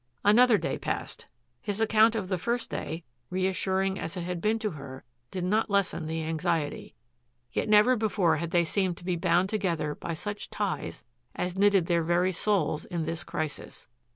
[0.23, 1.27] Another day passed.
[1.61, 5.69] His account of the first day, reassuring as it had been to her, did not
[5.69, 6.95] lessen the anxiety.
[7.51, 11.03] Yet never before had they seemed to be bound together by such ties
[11.35, 13.87] as knitted their very souls in this crisis.